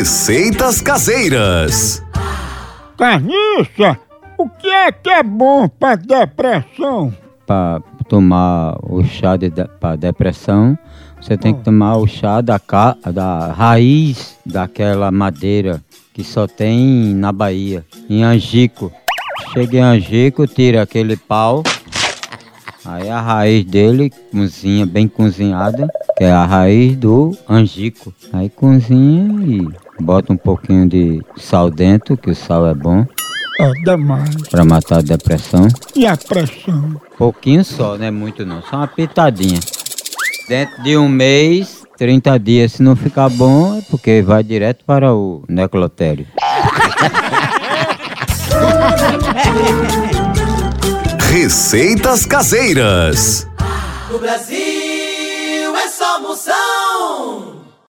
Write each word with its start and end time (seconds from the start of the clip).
Receitas 0.00 0.80
caseiras. 0.80 2.02
Carniça, 2.96 3.98
o 4.38 4.48
que 4.48 4.66
é 4.66 4.90
que 4.90 5.10
é 5.10 5.22
bom 5.22 5.68
pra 5.68 5.94
depressão? 5.94 7.14
Para 7.46 7.82
tomar 8.08 8.78
o 8.82 9.04
chá 9.04 9.36
de, 9.36 9.50
de, 9.50 9.62
para 9.78 9.96
depressão, 9.96 10.78
você 11.20 11.36
tem 11.36 11.52
que 11.52 11.62
tomar 11.62 11.98
o 11.98 12.06
chá 12.06 12.40
da, 12.40 12.58
ca, 12.58 12.96
da 13.12 13.52
raiz 13.52 14.38
daquela 14.46 15.10
madeira 15.10 15.82
que 16.14 16.24
só 16.24 16.46
tem 16.46 17.14
na 17.14 17.30
Bahia, 17.30 17.84
em 18.08 18.24
Angico. 18.24 18.90
Chega 19.52 19.76
em 19.76 19.82
Angico, 19.82 20.46
tira 20.46 20.80
aquele 20.80 21.14
pau, 21.14 21.62
aí 22.86 23.10
a 23.10 23.20
raiz 23.20 23.66
dele 23.66 24.10
cozinha 24.32 24.86
bem 24.86 25.06
cozinhada, 25.06 25.90
que 26.16 26.24
é 26.24 26.32
a 26.32 26.46
raiz 26.46 26.96
do 26.96 27.36
angico. 27.46 28.14
Aí 28.32 28.48
cozinha 28.48 29.44
e 29.46 29.89
bota 30.00 30.32
um 30.32 30.36
pouquinho 30.36 30.88
de 30.88 31.22
sal 31.36 31.70
dentro, 31.70 32.16
que 32.16 32.30
o 32.30 32.34
sal 32.34 32.66
é 32.66 32.74
bom 32.74 33.04
É 33.60 33.70
demais. 33.84 34.34
para 34.50 34.64
matar 34.64 34.98
a 34.98 35.02
depressão. 35.02 35.68
E 35.94 36.06
a 36.06 36.16
pressão? 36.16 37.00
Pouquinho 37.18 37.64
só, 37.64 37.96
não 37.98 38.04
é 38.06 38.10
muito 38.10 38.44
não, 38.46 38.62
só 38.62 38.76
uma 38.76 38.86
pitadinha. 38.88 39.60
Dentro 40.48 40.82
de 40.82 40.96
um 40.96 41.08
mês, 41.08 41.82
30 41.96 42.38
dias, 42.38 42.72
se 42.72 42.82
não 42.82 42.96
ficar 42.96 43.28
bom, 43.28 43.76
é 43.78 43.82
porque 43.90 44.22
vai 44.22 44.42
direto 44.42 44.84
para 44.84 45.14
o 45.14 45.44
necrotério. 45.48 46.26
Receitas 51.30 52.26
caseiras. 52.26 53.46
No 54.10 54.18
Brasil 54.18 54.56
é 55.76 55.88
só 55.88 56.20
moção. 56.20 57.49